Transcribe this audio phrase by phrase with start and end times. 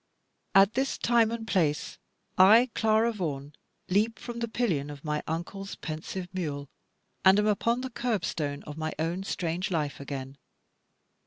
[0.55, 1.99] At this time and place,
[2.35, 3.53] I, Clara Vaughan,
[3.87, 6.71] leap from the pillion of my Uncle's pensive mule,
[7.23, 10.37] and am upon the curb stone of my own strange life again.